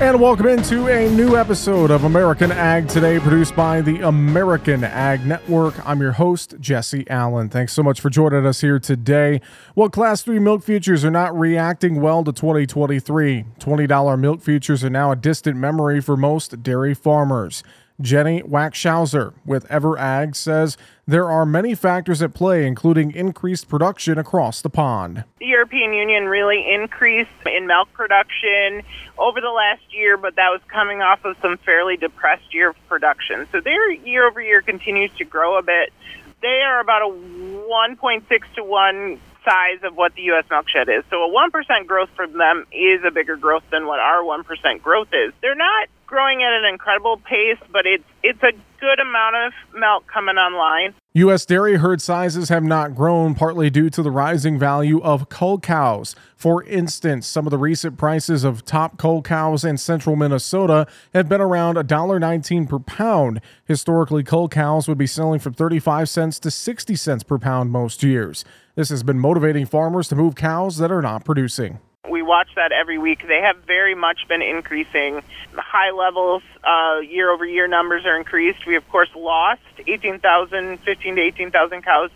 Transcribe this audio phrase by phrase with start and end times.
[0.00, 5.26] And welcome into a new episode of American Ag Today, produced by the American Ag
[5.26, 5.74] Network.
[5.84, 7.48] I'm your host, Jesse Allen.
[7.48, 9.40] Thanks so much for joining us here today.
[9.74, 13.44] Well, Class 3 milk futures are not reacting well to 2023.
[13.58, 17.64] $20 milk futures are now a distant memory for most dairy farmers.
[18.00, 20.76] Jenny Wackershauser with EverAg says
[21.06, 25.24] there are many factors at play, including increased production across the pond.
[25.40, 28.82] The European Union really increased in milk production
[29.18, 32.88] over the last year, but that was coming off of some fairly depressed year of
[32.88, 33.48] production.
[33.50, 35.92] So their year over year continues to grow a bit.
[36.40, 38.22] They are about a 1.6
[38.54, 40.44] to 1 size of what the U.S.
[40.50, 41.04] milk shed is.
[41.10, 44.44] So a 1% growth for them is a bigger growth than what our 1%
[44.82, 45.32] growth is.
[45.40, 50.06] They're not growing at an incredible pace, but it's it's a good amount of milk
[50.06, 50.94] coming online.
[51.18, 51.44] U.S.
[51.44, 56.14] dairy herd sizes have not grown, partly due to the rising value of cull cows.
[56.36, 61.28] For instance, some of the recent prices of top cull cows in central Minnesota have
[61.28, 63.40] been around $1.19 per pound.
[63.64, 68.04] Historically, cull cows would be selling from 35 cents to 60 cents per pound most
[68.04, 68.44] years.
[68.76, 72.72] This has been motivating farmers to move cows that are not producing we watch that
[72.72, 73.26] every week.
[73.26, 75.22] They have very much been increasing.
[75.54, 78.66] The high levels, uh, year over year numbers are increased.
[78.66, 82.10] We, of course, lost 18,000, 15 to 18,000 cows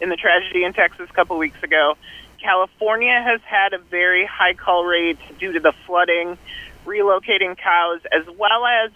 [0.00, 1.96] in the tragedy in Texas a couple weeks ago.
[2.40, 6.36] California has had a very high cull rate due to the flooding,
[6.84, 8.90] relocating cows, as well as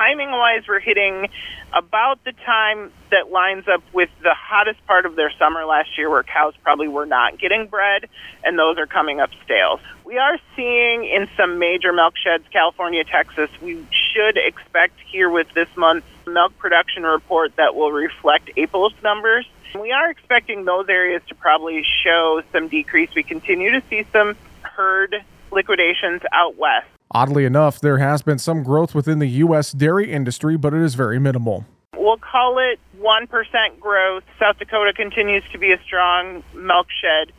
[0.00, 1.28] timing wise, we're hitting
[1.74, 6.08] about the time that lines up with the hottest part of their summer last year
[6.08, 8.08] where cows probably were not getting bred
[8.42, 9.78] and those are coming up stale.
[10.06, 15.48] We are seeing in some major milk sheds, California, Texas, we should expect here with
[15.54, 19.46] this month's milk production report that will reflect April's numbers.
[19.78, 23.10] We are expecting those areas to probably show some decrease.
[23.14, 25.14] We continue to see some herd
[25.52, 26.88] liquidations out west.
[27.12, 29.72] Oddly enough, there has been some growth within the U.S.
[29.72, 31.64] dairy industry, but it is very minimal.
[31.96, 34.22] We'll call it 1% growth.
[34.38, 37.32] South Dakota continues to be a strong milk shed.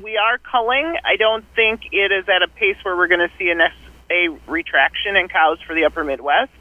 [0.00, 0.94] We are culling.
[1.04, 4.28] I don't think it is at a pace where we're going to see a, a
[4.46, 6.52] retraction in cows for the upper Midwest.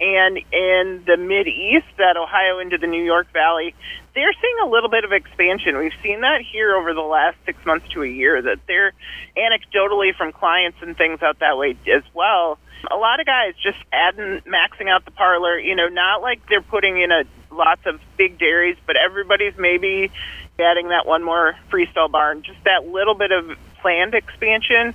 [0.00, 3.74] And in the Mid East, that Ohio into the New York Valley,
[4.14, 5.76] they're seeing a little bit of expansion.
[5.78, 8.92] We've seen that here over the last six months to a year, that they're
[9.36, 12.58] anecdotally from clients and things out that way as well.
[12.90, 16.62] A lot of guys just adding, maxing out the parlor, you know, not like they're
[16.62, 17.22] putting in a
[17.52, 20.10] lots of big dairies, but everybody's maybe
[20.58, 24.94] adding that one more freestall barn, just that little bit of planned expansion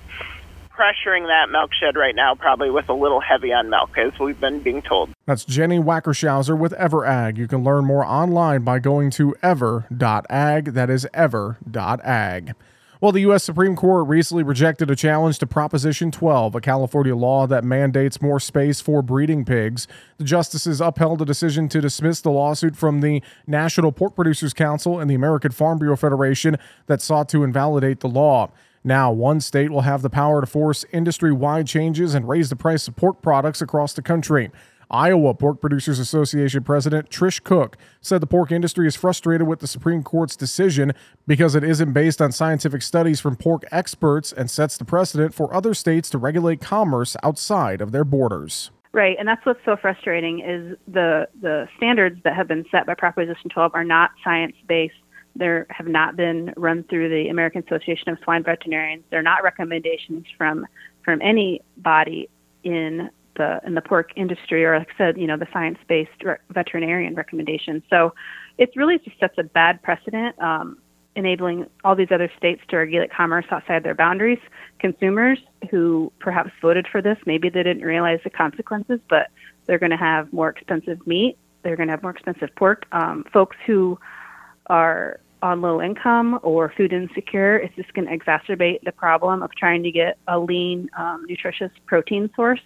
[0.78, 4.40] pressuring that milk shed right now, probably with a little heavy on milk, as we've
[4.40, 5.10] been being told.
[5.26, 7.38] That's Jenny Wackershauser with EverAg.
[7.38, 10.72] You can learn more online by going to ever.ag.
[10.72, 12.54] That is ever.ag.
[13.00, 13.44] Well, the U.S.
[13.44, 18.40] Supreme Court recently rejected a challenge to Proposition 12, a California law that mandates more
[18.40, 19.88] space for breeding pigs.
[20.18, 25.00] The justices upheld a decision to dismiss the lawsuit from the National Pork Producers Council
[25.00, 26.58] and the American Farm Bureau Federation
[26.88, 28.50] that sought to invalidate the law.
[28.84, 32.56] Now, one state will have the power to force industry wide changes and raise the
[32.56, 34.52] price of pork products across the country.
[34.90, 39.68] Iowa Pork Producers Association President Trish Cook said the pork industry is frustrated with the
[39.68, 40.94] Supreme Court's decision
[41.26, 45.54] because it isn't based on scientific studies from pork experts and sets the precedent for
[45.54, 48.72] other states to regulate commerce outside of their borders.
[48.94, 52.96] Right, and that's what's so frustrating is the the standards that have been set by
[52.96, 54.96] Proposition 12 are not science based
[55.38, 59.04] there have not been run through the American Association of Swine Veterinarians.
[59.10, 60.66] They're not recommendations from
[61.04, 62.30] from any body
[62.64, 66.36] in the in the pork industry, or like I said, you know, the science-based re-
[66.50, 67.84] veterinarian recommendations.
[67.90, 68.14] So
[68.58, 70.80] it's really just sets a bad precedent, um,
[71.16, 74.40] enabling all these other states to regulate commerce outside their boundaries.
[74.80, 75.40] Consumers
[75.70, 79.28] who perhaps voted for this, maybe they didn't realize the consequences, but
[79.66, 81.38] they're going to have more expensive meat.
[81.64, 82.86] They're going to have more expensive pork.
[82.92, 84.00] Um, folks who
[84.68, 89.52] are on low income or food insecure, it's just going to exacerbate the problem of
[89.56, 92.62] trying to get a lean, um, nutritious protein source.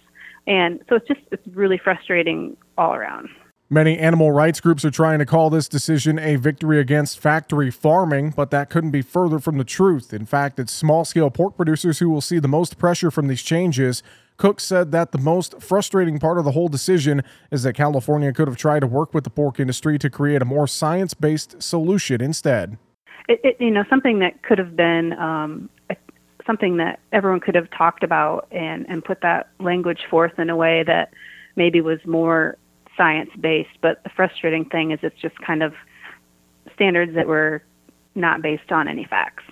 [0.46, 3.28] And so it's just it's really frustrating all around.
[3.72, 8.34] Many animal rights groups are trying to call this decision a victory against factory farming,
[8.36, 10.12] but that couldn't be further from the truth.
[10.12, 13.42] In fact, it's small scale pork producers who will see the most pressure from these
[13.42, 14.02] changes.
[14.36, 18.46] Cook said that the most frustrating part of the whole decision is that California could
[18.46, 22.20] have tried to work with the pork industry to create a more science based solution
[22.20, 22.76] instead.
[23.26, 25.70] It, it, you know, something that could have been um,
[26.46, 30.56] something that everyone could have talked about and, and put that language forth in a
[30.56, 31.14] way that
[31.56, 32.58] maybe was more
[32.96, 33.76] science based.
[33.80, 35.74] But the frustrating thing is it's just kind of
[36.74, 37.62] standards that were
[38.14, 39.44] not based on any facts.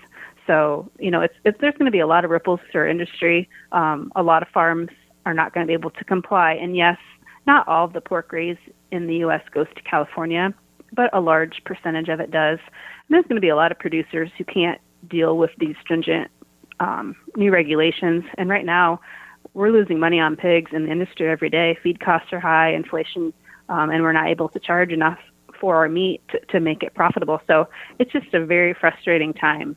[0.46, 2.88] So, you know, it's, it's there's going to be a lot of ripples through our
[2.88, 3.48] industry.
[3.72, 4.90] Um, a lot of farms
[5.26, 6.52] are not going to be able to comply.
[6.54, 6.98] And yes,
[7.46, 8.60] not all of the pork raised
[8.90, 9.42] in the U.S.
[9.52, 10.52] goes to California,
[10.92, 12.58] but a large percentage of it does.
[12.58, 16.30] And there's going to be a lot of producers who can't deal with these stringent
[16.80, 18.24] um, new regulations.
[18.36, 19.00] And right now,
[19.54, 21.78] we're losing money on pigs in the industry every day.
[21.82, 23.32] Feed costs are high, inflation,
[23.68, 25.18] um, and we're not able to charge enough
[25.60, 27.40] for our meat to, to make it profitable.
[27.46, 27.68] So
[27.98, 29.76] it's just a very frustrating time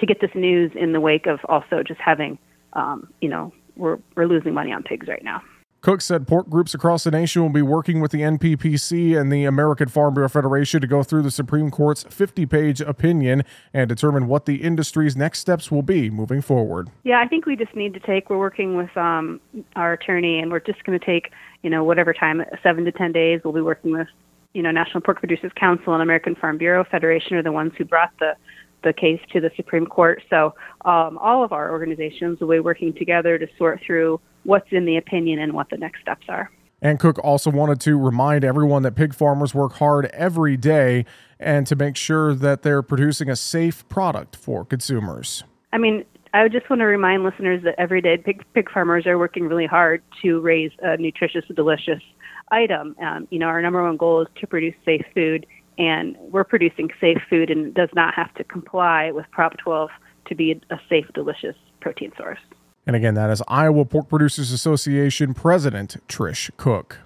[0.00, 2.38] to get this news in the wake of also just having,
[2.72, 5.42] um, you know, we're, we're losing money on pigs right now.
[5.88, 9.46] Cook said pork groups across the nation will be working with the NPPC and the
[9.46, 13.42] American Farm Bureau Federation to go through the Supreme Court's 50 page opinion
[13.72, 16.90] and determine what the industry's next steps will be moving forward.
[17.04, 19.40] Yeah, I think we just need to take, we're working with um,
[19.76, 21.32] our attorney, and we're just going to take,
[21.62, 24.08] you know, whatever time, seven to 10 days, we'll be working with,
[24.52, 27.86] you know, National Pork Producers Council and American Farm Bureau Federation are the ones who
[27.86, 28.36] brought the
[28.84, 30.22] the case to the Supreme Court.
[30.30, 30.54] So
[30.84, 34.96] um, all of our organizations will be working together to sort through what's in the
[34.96, 36.50] opinion and what the next steps are.
[36.80, 41.04] And Cook also wanted to remind everyone that pig farmers work hard every day
[41.38, 45.44] and to make sure that they're producing a safe product for consumers.
[45.72, 49.18] I mean, I just want to remind listeners that every day pig, pig farmers are
[49.18, 52.02] working really hard to raise a nutritious, delicious
[52.50, 52.96] item.
[53.02, 55.46] Um, you know, our number one goal is to produce safe food
[55.76, 59.90] and we're producing safe food and does not have to comply with Prop 12
[60.26, 62.38] to be a safe, delicious protein source.
[62.88, 67.00] And again, that is Iowa Pork Producers Association President Trish Cook.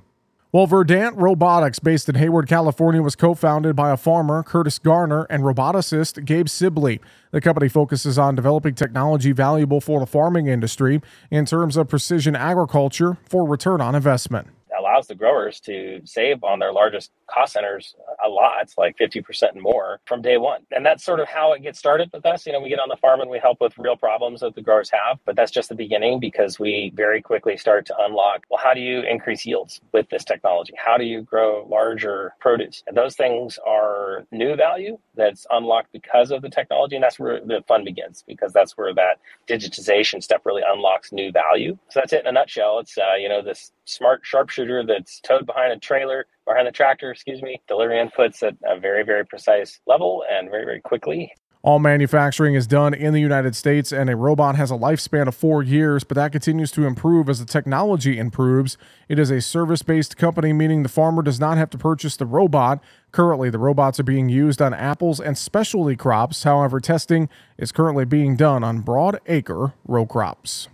[0.53, 5.27] Well, Verdant Robotics, based in Hayward, California, was co founded by a farmer, Curtis Garner,
[5.29, 7.01] and roboticist Gabe Sibley.
[7.33, 11.03] The company focuses on developing technology valuable for the farming industry
[11.33, 14.47] in terms of precision agriculture for return on investment
[14.83, 17.95] allows the growers to save on their largest cost centers
[18.25, 20.63] a lot, like 50% and more from day one.
[20.71, 22.47] And that's sort of how it gets started with us.
[22.47, 24.63] You know, we get on the farm and we help with real problems that the
[24.63, 28.61] growers have, but that's just the beginning because we very quickly start to unlock, well,
[28.63, 30.75] how do you increase yields with this technology?
[30.77, 32.83] How do you grow larger produce?
[32.87, 36.97] And those things are new value that's unlocked because of the technology.
[36.97, 39.19] And that's where the fun begins because that's where that
[39.49, 41.79] digitization step really unlocks new value.
[41.89, 42.79] So that's it in a nutshell.
[42.79, 47.11] It's, uh, you know, this smart sharpshooter that's towed behind a trailer, behind the tractor,
[47.11, 51.33] excuse me, delivering inputs at a very, very precise level and very, very quickly.
[51.65, 55.37] All manufacturing is done in the United States, and a robot has a lifespan of
[55.37, 58.77] four years, but that continues to improve as the technology improves.
[59.09, 62.27] It is a service based company, meaning the farmer does not have to purchase the
[62.27, 62.83] robot.
[63.13, 66.43] Currently, the robots are being used on apples and specialty crops.
[66.43, 70.69] However, testing is currently being done on broad acre row crops.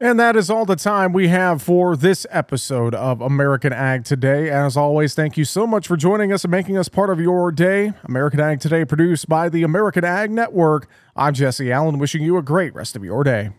[0.00, 4.50] And that is all the time we have for this episode of American Ag Today.
[4.50, 7.52] As always, thank you so much for joining us and making us part of your
[7.52, 7.92] day.
[8.04, 10.88] American Ag Today, produced by the American Ag Network.
[11.14, 13.50] I'm Jesse Allen, wishing you a great rest of your day.